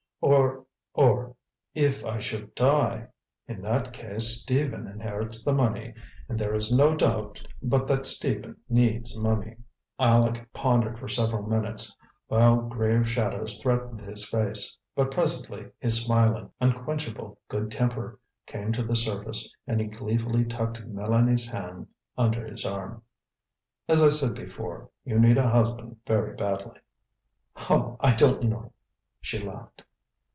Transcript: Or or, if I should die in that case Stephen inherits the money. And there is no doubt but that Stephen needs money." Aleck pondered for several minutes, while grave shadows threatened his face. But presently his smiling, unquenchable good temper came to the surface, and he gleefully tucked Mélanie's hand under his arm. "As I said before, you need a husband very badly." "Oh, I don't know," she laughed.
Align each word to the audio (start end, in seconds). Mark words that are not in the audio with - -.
Or 0.23 0.65
or, 0.93 1.35
if 1.73 2.05
I 2.05 2.19
should 2.19 2.53
die 2.53 3.07
in 3.47 3.63
that 3.63 3.91
case 3.91 4.39
Stephen 4.39 4.85
inherits 4.85 5.43
the 5.43 5.53
money. 5.55 5.95
And 6.29 6.37
there 6.37 6.53
is 6.53 6.71
no 6.71 6.95
doubt 6.95 7.41
but 7.63 7.87
that 7.87 8.05
Stephen 8.05 8.57
needs 8.69 9.17
money." 9.17 9.55
Aleck 9.97 10.47
pondered 10.53 10.99
for 10.99 11.07
several 11.07 11.47
minutes, 11.47 11.95
while 12.27 12.57
grave 12.61 13.09
shadows 13.09 13.59
threatened 13.59 14.01
his 14.01 14.29
face. 14.29 14.77
But 14.95 15.09
presently 15.09 15.71
his 15.79 16.05
smiling, 16.05 16.51
unquenchable 16.61 17.39
good 17.47 17.71
temper 17.71 18.19
came 18.45 18.71
to 18.73 18.83
the 18.83 18.95
surface, 18.95 19.51
and 19.65 19.81
he 19.81 19.87
gleefully 19.87 20.45
tucked 20.45 20.85
Mélanie's 20.87 21.47
hand 21.49 21.87
under 22.15 22.45
his 22.45 22.63
arm. 22.63 23.01
"As 23.89 24.03
I 24.03 24.11
said 24.11 24.35
before, 24.35 24.91
you 25.03 25.17
need 25.17 25.37
a 25.39 25.49
husband 25.49 25.97
very 26.05 26.35
badly." 26.35 26.79
"Oh, 27.55 27.97
I 28.01 28.13
don't 28.13 28.43
know," 28.43 28.71
she 29.19 29.39
laughed. 29.43 29.81